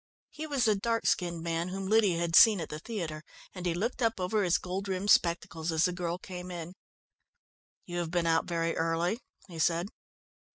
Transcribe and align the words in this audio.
He 0.31 0.47
was 0.47 0.65
the 0.65 0.73
dark 0.75 1.05
skinned 1.05 1.43
man 1.43 1.67
whom 1.69 1.85
Lydia 1.87 2.17
had 2.17 2.35
seen 2.35 2.59
at 2.59 2.69
the 2.69 2.79
theatre, 2.79 3.23
and 3.53 3.67
he 3.67 3.75
looked 3.75 4.01
up 4.01 4.19
over 4.19 4.41
his 4.43 4.57
gold 4.57 4.87
rimmed 4.87 5.11
spectacles 5.11 5.71
as 5.71 5.85
the 5.85 5.93
girl 5.93 6.17
came 6.17 6.49
in. 6.49 6.73
"You 7.85 7.99
have 7.99 8.09
been 8.09 8.25
out 8.25 8.45
very 8.45 8.75
early," 8.75 9.21
he 9.47 9.59
said. 9.59 9.89